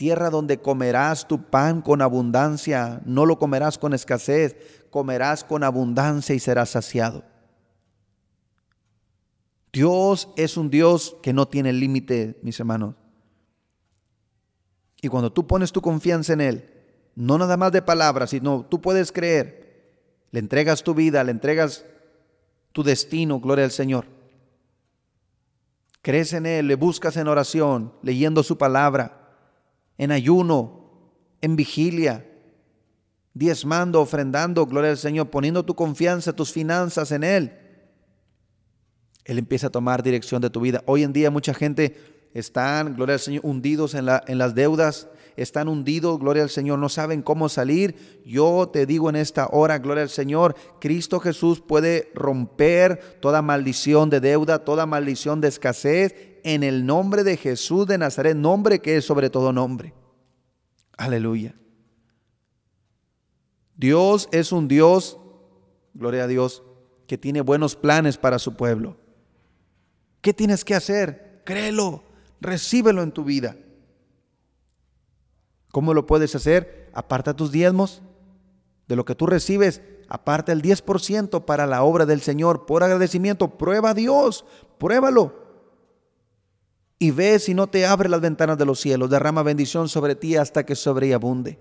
tierra 0.00 0.30
donde 0.30 0.62
comerás 0.62 1.28
tu 1.28 1.50
pan 1.50 1.82
con 1.82 2.00
abundancia, 2.00 3.02
no 3.04 3.26
lo 3.26 3.38
comerás 3.38 3.76
con 3.76 3.92
escasez, 3.92 4.56
comerás 4.88 5.44
con 5.44 5.62
abundancia 5.62 6.34
y 6.34 6.38
serás 6.38 6.70
saciado. 6.70 7.22
Dios 9.70 10.30
es 10.38 10.56
un 10.56 10.70
Dios 10.70 11.16
que 11.22 11.34
no 11.34 11.46
tiene 11.46 11.74
límite, 11.74 12.38
mis 12.40 12.58
hermanos. 12.58 12.94
Y 15.02 15.08
cuando 15.08 15.30
tú 15.30 15.46
pones 15.46 15.70
tu 15.70 15.82
confianza 15.82 16.32
en 16.32 16.40
Él, 16.40 16.70
no 17.14 17.36
nada 17.36 17.58
más 17.58 17.70
de 17.70 17.82
palabras, 17.82 18.30
sino 18.30 18.64
tú 18.64 18.80
puedes 18.80 19.12
creer, 19.12 20.00
le 20.30 20.40
entregas 20.40 20.82
tu 20.82 20.94
vida, 20.94 21.22
le 21.24 21.32
entregas 21.32 21.84
tu 22.72 22.82
destino, 22.82 23.38
gloria 23.38 23.66
al 23.66 23.70
Señor. 23.70 24.06
Crees 26.00 26.32
en 26.32 26.46
Él, 26.46 26.68
le 26.68 26.76
buscas 26.76 27.18
en 27.18 27.28
oración, 27.28 27.92
leyendo 28.00 28.42
su 28.42 28.56
palabra 28.56 29.19
en 30.00 30.12
ayuno, 30.12 30.88
en 31.42 31.56
vigilia, 31.56 32.26
diezmando, 33.34 34.00
ofrendando, 34.00 34.64
gloria 34.64 34.92
al 34.92 34.96
Señor, 34.96 35.28
poniendo 35.28 35.62
tu 35.62 35.74
confianza, 35.74 36.32
tus 36.32 36.52
finanzas 36.52 37.12
en 37.12 37.22
Él. 37.22 37.52
Él 39.26 39.36
empieza 39.36 39.66
a 39.66 39.70
tomar 39.70 40.02
dirección 40.02 40.40
de 40.40 40.48
tu 40.48 40.62
vida. 40.62 40.82
Hoy 40.86 41.02
en 41.02 41.12
día 41.12 41.30
mucha 41.30 41.52
gente 41.52 41.98
están, 42.32 42.94
gloria 42.96 43.16
al 43.16 43.20
Señor, 43.20 43.42
hundidos 43.44 43.92
en, 43.92 44.06
la, 44.06 44.24
en 44.26 44.38
las 44.38 44.54
deudas, 44.54 45.06
están 45.36 45.68
hundidos, 45.68 46.18
gloria 46.18 46.44
al 46.44 46.50
Señor, 46.50 46.78
no 46.78 46.88
saben 46.88 47.20
cómo 47.20 47.50
salir. 47.50 48.22
Yo 48.24 48.70
te 48.72 48.86
digo 48.86 49.10
en 49.10 49.16
esta 49.16 49.48
hora, 49.52 49.80
gloria 49.80 50.04
al 50.04 50.08
Señor, 50.08 50.54
Cristo 50.80 51.20
Jesús 51.20 51.60
puede 51.60 52.10
romper 52.14 53.18
toda 53.20 53.42
maldición 53.42 54.08
de 54.08 54.20
deuda, 54.20 54.64
toda 54.64 54.86
maldición 54.86 55.42
de 55.42 55.48
escasez 55.48 56.29
en 56.44 56.62
el 56.62 56.86
nombre 56.86 57.24
de 57.24 57.36
Jesús 57.36 57.86
de 57.86 57.98
Nazaret, 57.98 58.36
nombre 58.36 58.80
que 58.80 58.96
es 58.96 59.04
sobre 59.04 59.30
todo 59.30 59.52
nombre. 59.52 59.94
Aleluya. 60.96 61.54
Dios 63.76 64.28
es 64.32 64.52
un 64.52 64.68
Dios, 64.68 65.18
gloria 65.94 66.24
a 66.24 66.26
Dios, 66.26 66.62
que 67.06 67.16
tiene 67.16 67.40
buenos 67.40 67.76
planes 67.76 68.18
para 68.18 68.38
su 68.38 68.54
pueblo. 68.56 68.98
¿Qué 70.20 70.34
tienes 70.34 70.64
que 70.64 70.74
hacer? 70.74 71.42
Créelo, 71.46 72.04
recíbelo 72.40 73.02
en 73.02 73.12
tu 73.12 73.24
vida. 73.24 73.56
¿Cómo 75.72 75.94
lo 75.94 76.06
puedes 76.06 76.34
hacer? 76.34 76.90
Aparta 76.92 77.34
tus 77.34 77.50
diezmos. 77.50 78.02
De 78.86 78.96
lo 78.96 79.04
que 79.04 79.14
tú 79.14 79.26
recibes, 79.26 79.80
aparta 80.08 80.52
el 80.52 80.60
10% 80.60 81.44
para 81.44 81.66
la 81.66 81.82
obra 81.82 82.04
del 82.04 82.20
Señor 82.20 82.66
por 82.66 82.82
agradecimiento. 82.82 83.56
Prueba 83.56 83.90
a 83.90 83.94
Dios, 83.94 84.44
pruébalo 84.78 85.39
y 87.02 87.10
ve 87.12 87.38
si 87.38 87.54
no 87.54 87.66
te 87.66 87.86
abre 87.86 88.10
las 88.10 88.20
ventanas 88.20 88.58
de 88.58 88.66
los 88.66 88.78
cielos, 88.78 89.08
derrama 89.08 89.42
bendición 89.42 89.88
sobre 89.88 90.14
ti 90.14 90.36
hasta 90.36 90.66
que 90.66 90.76
sobreabunde. 90.76 91.58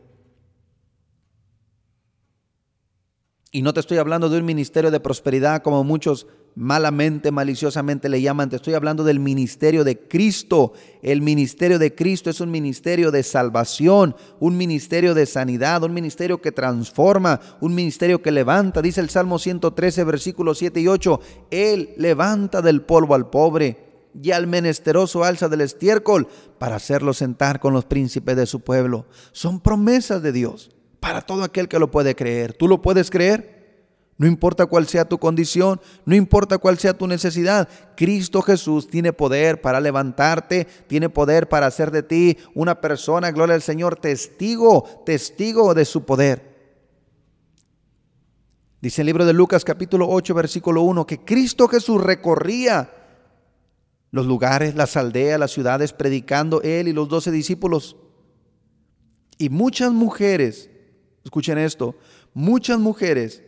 Y 3.49 3.61
no 3.61 3.73
te 3.73 3.79
estoy 3.79 3.97
hablando 3.99 4.29
de 4.29 4.37
un 4.37 4.45
ministerio 4.45 4.91
de 4.91 4.99
prosperidad 4.99 5.63
como 5.63 5.83
muchos 5.85 6.27
malamente, 6.55 7.31
maliciosamente 7.31 8.09
le 8.09 8.21
llaman. 8.21 8.49
Te 8.49 8.57
estoy 8.57 8.73
hablando 8.73 9.05
del 9.05 9.21
ministerio 9.21 9.85
de 9.85 9.97
Cristo. 9.97 10.73
El 11.01 11.21
ministerio 11.21 11.79
de 11.79 11.95
Cristo 11.95 12.29
es 12.29 12.41
un 12.41 12.51
ministerio 12.51 13.09
de 13.09 13.23
salvación, 13.23 14.17
un 14.41 14.57
ministerio 14.57 15.13
de 15.13 15.25
sanidad, 15.25 15.83
un 15.83 15.93
ministerio 15.93 16.41
que 16.41 16.51
transforma, 16.51 17.39
un 17.61 17.73
ministerio 17.73 18.21
que 18.21 18.31
levanta. 18.31 18.81
Dice 18.81 18.99
el 18.99 19.09
Salmo 19.09 19.39
113, 19.39 20.03
versículos 20.03 20.57
7 20.57 20.81
y 20.81 20.87
8. 20.89 21.21
Él 21.49 21.93
levanta 21.95 22.61
del 22.61 22.81
polvo 22.81 23.15
al 23.15 23.29
pobre 23.29 23.88
y 24.13 24.31
al 24.31 24.47
menesteroso 24.47 25.23
alza 25.23 25.49
del 25.49 25.61
estiércol 25.61 26.27
para 26.57 26.75
hacerlo 26.75 27.13
sentar 27.13 27.59
con 27.59 27.73
los 27.73 27.85
príncipes 27.85 28.35
de 28.35 28.45
su 28.45 28.61
pueblo. 28.61 29.05
Son 29.31 29.59
promesas 29.59 30.21
de 30.21 30.31
Dios 30.31 30.71
para 30.99 31.21
todo 31.21 31.43
aquel 31.43 31.67
que 31.67 31.79
lo 31.79 31.91
puede 31.91 32.15
creer. 32.15 32.53
¿Tú 32.53 32.67
lo 32.67 32.81
puedes 32.81 33.09
creer? 33.09 33.59
No 34.17 34.27
importa 34.27 34.65
cuál 34.65 34.85
sea 34.85 35.07
tu 35.07 35.17
condición, 35.17 35.79
no 36.03 36.13
importa 36.13 36.57
cuál 36.57 36.77
sea 36.77 36.93
tu 36.93 37.07
necesidad, 37.07 37.69
Cristo 37.95 38.41
Jesús 38.41 38.89
tiene 38.89 39.13
poder 39.13 39.61
para 39.61 39.79
levantarte, 39.79 40.67
tiene 40.87 41.07
poder 41.09 41.47
para 41.47 41.67
hacer 41.67 41.89
de 41.89 42.03
ti 42.03 42.37
una 42.53 42.81
persona, 42.81 43.31
gloria 43.31 43.55
al 43.55 43.61
Señor, 43.61 43.95
testigo, 43.95 44.83
testigo 45.05 45.73
de 45.73 45.85
su 45.85 46.03
poder. 46.03 46.49
Dice 48.81 49.03
el 49.03 49.05
libro 49.05 49.25
de 49.25 49.31
Lucas 49.31 49.63
capítulo 49.63 50.09
8 50.09 50.33
versículo 50.33 50.81
1 50.81 51.05
que 51.07 51.23
Cristo 51.23 51.69
Jesús 51.69 52.01
recorría 52.03 52.98
los 54.11 54.25
lugares, 54.25 54.75
las 54.75 54.97
aldeas, 54.97 55.39
las 55.39 55.51
ciudades, 55.51 55.93
predicando 55.93 56.61
él 56.61 56.87
y 56.87 56.93
los 56.93 57.09
doce 57.09 57.31
discípulos. 57.31 57.95
Y 59.37 59.49
muchas 59.49 59.91
mujeres, 59.91 60.69
escuchen 61.23 61.57
esto, 61.57 61.95
muchas 62.33 62.79
mujeres 62.79 63.43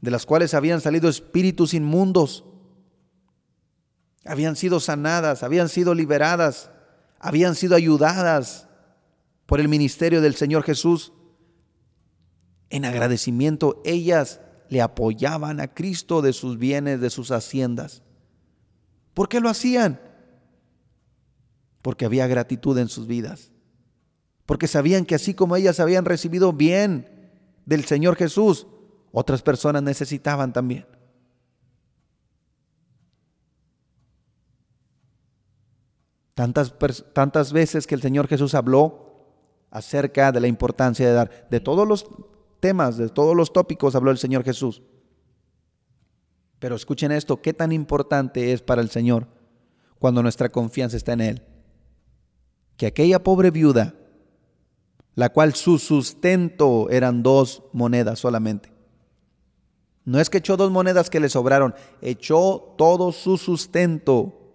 de 0.00 0.10
las 0.10 0.26
cuales 0.26 0.54
habían 0.54 0.80
salido 0.80 1.08
espíritus 1.08 1.74
inmundos, 1.74 2.44
habían 4.24 4.56
sido 4.56 4.80
sanadas, 4.80 5.42
habían 5.42 5.68
sido 5.68 5.94
liberadas, 5.94 6.70
habían 7.18 7.54
sido 7.54 7.76
ayudadas 7.76 8.68
por 9.46 9.60
el 9.60 9.68
ministerio 9.68 10.20
del 10.20 10.34
Señor 10.34 10.62
Jesús. 10.62 11.12
En 12.70 12.84
agradecimiento, 12.84 13.82
ellas 13.84 14.40
le 14.68 14.80
apoyaban 14.80 15.60
a 15.60 15.68
Cristo 15.68 16.22
de 16.22 16.32
sus 16.32 16.58
bienes, 16.58 17.00
de 17.00 17.10
sus 17.10 17.30
haciendas. 17.30 18.02
¿Por 19.14 19.28
qué 19.28 19.40
lo 19.40 19.48
hacían? 19.48 20.00
Porque 21.80 22.04
había 22.04 22.26
gratitud 22.26 22.76
en 22.78 22.88
sus 22.88 23.06
vidas. 23.06 23.52
Porque 24.44 24.66
sabían 24.66 25.06
que 25.06 25.14
así 25.14 25.32
como 25.34 25.56
ellas 25.56 25.80
habían 25.80 26.04
recibido 26.04 26.52
bien 26.52 27.30
del 27.64 27.84
Señor 27.84 28.16
Jesús, 28.16 28.66
otras 29.12 29.42
personas 29.42 29.82
necesitaban 29.82 30.52
también. 30.52 30.86
Tantas, 36.34 36.74
tantas 37.12 37.52
veces 37.52 37.86
que 37.86 37.94
el 37.94 38.02
Señor 38.02 38.26
Jesús 38.26 38.54
habló 38.54 39.04
acerca 39.70 40.32
de 40.32 40.40
la 40.40 40.48
importancia 40.48 41.06
de 41.06 41.14
dar, 41.14 41.46
de 41.48 41.60
todos 41.60 41.86
los 41.86 42.06
temas, 42.58 42.96
de 42.96 43.08
todos 43.08 43.36
los 43.36 43.52
tópicos 43.52 43.94
habló 43.94 44.10
el 44.10 44.18
Señor 44.18 44.42
Jesús. 44.42 44.82
Pero 46.64 46.76
escuchen 46.76 47.12
esto, 47.12 47.42
qué 47.42 47.52
tan 47.52 47.72
importante 47.72 48.54
es 48.54 48.62
para 48.62 48.80
el 48.80 48.88
Señor 48.88 49.26
cuando 49.98 50.22
nuestra 50.22 50.48
confianza 50.48 50.96
está 50.96 51.12
en 51.12 51.20
Él. 51.20 51.42
Que 52.78 52.86
aquella 52.86 53.22
pobre 53.22 53.50
viuda, 53.50 53.92
la 55.14 55.28
cual 55.28 55.52
su 55.54 55.78
sustento 55.78 56.88
eran 56.88 57.22
dos 57.22 57.64
monedas 57.74 58.18
solamente. 58.18 58.72
No 60.06 60.18
es 60.18 60.30
que 60.30 60.38
echó 60.38 60.56
dos 60.56 60.70
monedas 60.70 61.10
que 61.10 61.20
le 61.20 61.28
sobraron, 61.28 61.74
echó 62.00 62.74
todo 62.78 63.12
su 63.12 63.36
sustento. 63.36 64.54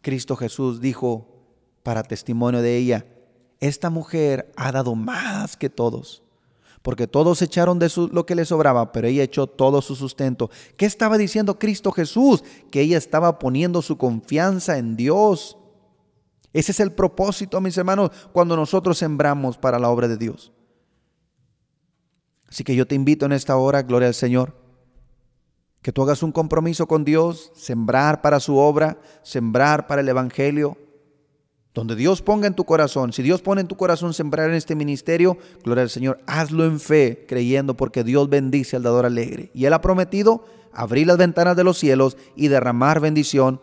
Cristo 0.00 0.34
Jesús 0.34 0.80
dijo, 0.80 1.46
para 1.84 2.02
testimonio 2.02 2.62
de 2.62 2.76
ella. 2.76 3.06
Esta 3.60 3.90
mujer 3.90 4.52
ha 4.56 4.72
dado 4.72 4.96
más 4.96 5.56
que 5.56 5.70
todos, 5.70 6.24
porque 6.82 7.06
todos 7.06 7.42
echaron 7.42 7.78
de 7.78 7.88
su, 7.88 8.08
lo 8.08 8.26
que 8.26 8.34
le 8.34 8.44
sobraba, 8.44 8.92
pero 8.92 9.08
ella 9.08 9.22
echó 9.22 9.46
todo 9.46 9.82
su 9.82 9.96
sustento. 9.96 10.50
¿Qué 10.76 10.86
estaba 10.86 11.18
diciendo 11.18 11.58
Cristo 11.58 11.92
Jesús? 11.92 12.44
Que 12.70 12.80
ella 12.80 12.98
estaba 12.98 13.38
poniendo 13.38 13.82
su 13.82 13.98
confianza 13.98 14.78
en 14.78 14.96
Dios. 14.96 15.58
Ese 16.52 16.72
es 16.72 16.80
el 16.80 16.92
propósito, 16.92 17.60
mis 17.60 17.76
hermanos, 17.76 18.10
cuando 18.32 18.56
nosotros 18.56 18.98
sembramos 18.98 19.58
para 19.58 19.78
la 19.78 19.90
obra 19.90 20.08
de 20.08 20.16
Dios. 20.16 20.52
Así 22.48 22.64
que 22.64 22.74
yo 22.74 22.86
te 22.86 22.94
invito 22.94 23.26
en 23.26 23.32
esta 23.32 23.56
hora, 23.56 23.82
gloria 23.82 24.08
al 24.08 24.14
Señor, 24.14 24.56
que 25.82 25.92
tú 25.92 26.02
hagas 26.02 26.22
un 26.22 26.32
compromiso 26.32 26.88
con 26.88 27.04
Dios, 27.04 27.52
sembrar 27.54 28.22
para 28.22 28.40
su 28.40 28.56
obra, 28.56 28.98
sembrar 29.22 29.86
para 29.86 30.00
el 30.00 30.08
Evangelio, 30.08 30.78
donde 31.78 31.94
Dios 31.94 32.22
ponga 32.22 32.48
en 32.48 32.54
tu 32.54 32.64
corazón, 32.64 33.12
si 33.12 33.22
Dios 33.22 33.40
pone 33.40 33.60
en 33.60 33.68
tu 33.68 33.76
corazón 33.76 34.12
sembrar 34.12 34.50
en 34.50 34.56
este 34.56 34.74
ministerio, 34.74 35.38
gloria 35.62 35.82
al 35.82 35.90
Señor, 35.90 36.18
hazlo 36.26 36.64
en 36.64 36.80
fe, 36.80 37.24
creyendo 37.28 37.76
porque 37.76 38.02
Dios 38.02 38.28
bendice 38.28 38.74
al 38.74 38.82
dador 38.82 39.06
alegre. 39.06 39.52
Y 39.54 39.64
Él 39.64 39.72
ha 39.72 39.80
prometido 39.80 40.44
abrir 40.72 41.06
las 41.06 41.18
ventanas 41.18 41.54
de 41.54 41.62
los 41.62 41.78
cielos 41.78 42.16
y 42.34 42.48
derramar 42.48 42.98
bendición 42.98 43.60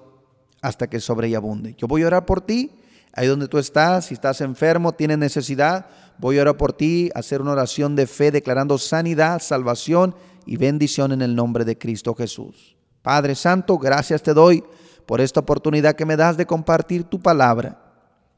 hasta 0.62 0.88
que 0.88 1.02
sobre 1.02 1.28
ella 1.28 1.40
abunde. 1.40 1.76
Yo 1.78 1.88
voy 1.88 2.04
a 2.04 2.08
orar 2.08 2.26
por 2.26 2.40
ti, 2.40 2.72
ahí 3.12 3.28
donde 3.28 3.50
tú 3.50 3.58
estás, 3.58 4.06
si 4.06 4.14
estás 4.14 4.40
enfermo, 4.40 4.94
tienes 4.94 5.18
necesidad, 5.18 5.88
voy 6.18 6.40
a 6.40 6.44
orar 6.44 6.56
por 6.56 6.72
ti, 6.72 7.12
hacer 7.16 7.42
una 7.42 7.52
oración 7.52 7.98
de 7.98 8.08
fe 8.08 8.32
declarando 8.32 8.78
sanidad, 8.78 9.42
salvación 9.42 10.16
y 10.46 10.56
bendición 10.56 11.12
en 11.12 11.22
el 11.22 11.36
nombre 11.36 11.66
de 11.66 11.78
Cristo 11.78 12.16
Jesús. 12.16 12.78
Padre 13.02 13.36
Santo, 13.36 13.78
gracias 13.78 14.24
te 14.24 14.34
doy 14.34 14.64
por 15.06 15.20
esta 15.20 15.42
oportunidad 15.42 15.98
que 15.98 16.06
me 16.06 16.16
das 16.16 16.38
de 16.38 16.46
compartir 16.46 17.04
tu 17.04 17.20
palabra. 17.20 17.82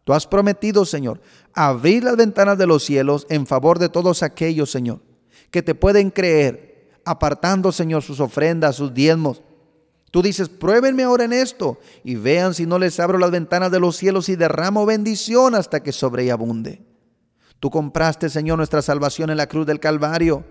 Tú 0.07 0.13
has 0.13 0.25
prometido, 0.25 0.85
Señor, 0.85 1.19
abrir 1.53 2.05
las 2.05 2.15
ventanas 2.15 2.57
de 2.57 2.65
los 2.65 2.85
cielos 2.85 3.27
en 3.29 3.45
favor 3.45 3.77
de 3.77 3.89
todos 3.89 4.23
aquellos, 4.23 4.71
Señor, 4.71 5.01
que 5.51 5.61
te 5.61 5.75
pueden 5.75 6.11
creer, 6.11 7.01
apartando, 7.03 7.73
Señor, 7.73 8.03
sus 8.03 8.21
ofrendas, 8.21 8.77
sus 8.77 8.93
diezmos. 8.93 9.41
Tú 10.09 10.21
dices, 10.21 10.47
pruébenme 10.47 11.03
ahora 11.03 11.25
en 11.25 11.33
esto 11.33 11.77
y 12.05 12.15
vean 12.15 12.53
si 12.53 12.65
no 12.65 12.79
les 12.79 13.01
abro 13.01 13.17
las 13.17 13.31
ventanas 13.31 13.69
de 13.69 13.81
los 13.81 13.97
cielos 13.97 14.29
y 14.29 14.37
derramo 14.37 14.85
bendición 14.85 15.55
hasta 15.55 15.83
que 15.83 15.91
sobre 15.91 16.23
ella 16.23 16.35
abunde. 16.35 16.81
Tú 17.59 17.69
compraste, 17.69 18.29
Señor, 18.29 18.55
nuestra 18.55 18.81
salvación 18.81 19.29
en 19.29 19.35
la 19.35 19.47
cruz 19.47 19.67
del 19.67 19.81
Calvario. 19.81 20.45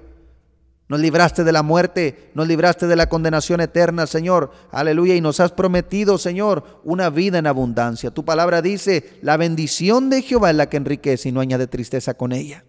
Nos 0.88 1.00
libraste 1.00 1.42
de 1.42 1.52
la 1.52 1.64
muerte, 1.64 2.30
nos 2.34 2.46
libraste 2.46 2.86
de 2.86 2.94
la 2.94 3.08
condenación 3.08 3.60
eterna, 3.60 4.06
Señor. 4.06 4.52
Aleluya. 4.70 5.16
Y 5.16 5.20
nos 5.20 5.40
has 5.40 5.50
prometido, 5.50 6.16
Señor, 6.16 6.80
una 6.84 7.10
vida 7.10 7.38
en 7.38 7.48
abundancia. 7.48 8.12
Tu 8.12 8.24
palabra 8.24 8.62
dice, 8.62 9.18
la 9.20 9.36
bendición 9.36 10.10
de 10.10 10.22
Jehová 10.22 10.50
es 10.50 10.56
la 10.56 10.68
que 10.68 10.76
enriquece 10.76 11.28
y 11.28 11.32
no 11.32 11.40
añade 11.40 11.66
tristeza 11.66 12.14
con 12.14 12.32
ella. 12.32 12.64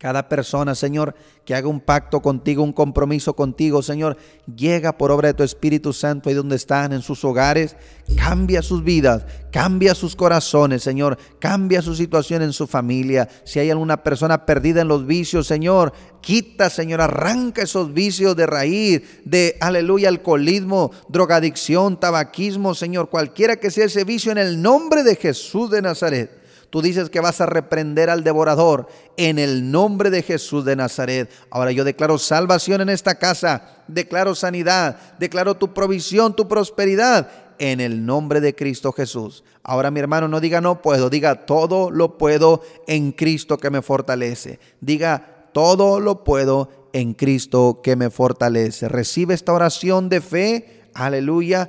Cada 0.00 0.30
persona, 0.30 0.74
Señor, 0.74 1.14
que 1.44 1.54
haga 1.54 1.68
un 1.68 1.78
pacto 1.78 2.22
contigo, 2.22 2.62
un 2.62 2.72
compromiso 2.72 3.36
contigo, 3.36 3.82
Señor, 3.82 4.16
llega 4.56 4.96
por 4.96 5.10
obra 5.10 5.28
de 5.28 5.34
tu 5.34 5.42
Espíritu 5.42 5.92
Santo 5.92 6.30
ahí 6.30 6.34
donde 6.34 6.56
están, 6.56 6.94
en 6.94 7.02
sus 7.02 7.22
hogares, 7.22 7.76
cambia 8.16 8.62
sus 8.62 8.82
vidas, 8.82 9.26
cambia 9.52 9.94
sus 9.94 10.16
corazones, 10.16 10.82
Señor, 10.82 11.18
cambia 11.38 11.82
su 11.82 11.94
situación 11.94 12.40
en 12.40 12.54
su 12.54 12.66
familia. 12.66 13.28
Si 13.44 13.58
hay 13.58 13.68
alguna 13.68 14.02
persona 14.02 14.46
perdida 14.46 14.80
en 14.80 14.88
los 14.88 15.04
vicios, 15.04 15.46
Señor, 15.46 15.92
quita, 16.22 16.70
Señor, 16.70 17.02
arranca 17.02 17.60
esos 17.60 17.92
vicios 17.92 18.34
de 18.36 18.46
raíz, 18.46 19.02
de, 19.26 19.58
aleluya, 19.60 20.08
alcoholismo, 20.08 20.92
drogadicción, 21.10 22.00
tabaquismo, 22.00 22.74
Señor, 22.74 23.10
cualquiera 23.10 23.56
que 23.56 23.70
sea 23.70 23.84
ese 23.84 24.04
vicio, 24.04 24.32
en 24.32 24.38
el 24.38 24.62
nombre 24.62 25.02
de 25.02 25.16
Jesús 25.16 25.70
de 25.70 25.82
Nazaret. 25.82 26.39
Tú 26.70 26.82
dices 26.82 27.10
que 27.10 27.18
vas 27.20 27.40
a 27.40 27.46
reprender 27.46 28.10
al 28.10 28.22
devorador 28.22 28.86
en 29.16 29.40
el 29.40 29.72
nombre 29.72 30.08
de 30.08 30.22
Jesús 30.22 30.64
de 30.64 30.76
Nazaret. 30.76 31.28
Ahora 31.50 31.72
yo 31.72 31.82
declaro 31.82 32.16
salvación 32.16 32.80
en 32.80 32.88
esta 32.88 33.16
casa, 33.16 33.82
declaro 33.88 34.36
sanidad, 34.36 34.96
declaro 35.18 35.56
tu 35.56 35.74
provisión, 35.74 36.34
tu 36.34 36.46
prosperidad 36.46 37.28
en 37.58 37.80
el 37.80 38.06
nombre 38.06 38.40
de 38.40 38.54
Cristo 38.54 38.92
Jesús. 38.92 39.42
Ahora 39.64 39.90
mi 39.90 39.98
hermano 39.98 40.28
no 40.28 40.38
diga 40.38 40.60
no 40.60 40.80
puedo, 40.80 41.10
diga 41.10 41.44
todo 41.44 41.90
lo 41.90 42.16
puedo 42.16 42.62
en 42.86 43.10
Cristo 43.10 43.58
que 43.58 43.70
me 43.70 43.82
fortalece. 43.82 44.60
Diga 44.80 45.48
todo 45.52 45.98
lo 45.98 46.22
puedo 46.22 46.88
en 46.92 47.14
Cristo 47.14 47.80
que 47.82 47.96
me 47.96 48.10
fortalece. 48.10 48.88
Recibe 48.88 49.34
esta 49.34 49.52
oración 49.52 50.08
de 50.08 50.20
fe. 50.20 50.84
Aleluya. 50.94 51.68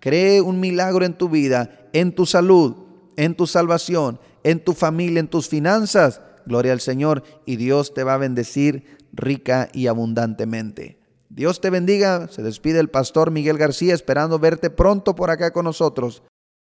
Cree 0.00 0.40
un 0.40 0.58
milagro 0.58 1.04
en 1.04 1.14
tu 1.14 1.28
vida, 1.28 1.88
en 1.92 2.12
tu 2.12 2.26
salud, 2.26 2.74
en 3.16 3.36
tu 3.36 3.46
salvación 3.46 4.18
en 4.44 4.62
tu 4.62 4.72
familia, 4.72 5.20
en 5.20 5.28
tus 5.28 5.48
finanzas. 5.48 6.20
Gloria 6.46 6.72
al 6.72 6.80
Señor 6.80 7.22
y 7.46 7.56
Dios 7.56 7.94
te 7.94 8.04
va 8.04 8.14
a 8.14 8.18
bendecir 8.18 8.98
rica 9.12 9.68
y 9.72 9.86
abundantemente. 9.86 10.98
Dios 11.28 11.60
te 11.60 11.70
bendiga. 11.70 12.28
Se 12.28 12.42
despide 12.42 12.80
el 12.80 12.90
pastor 12.90 13.30
Miguel 13.30 13.58
García 13.58 13.94
esperando 13.94 14.38
verte 14.38 14.70
pronto 14.70 15.14
por 15.14 15.30
acá 15.30 15.52
con 15.52 15.64
nosotros. 15.64 16.22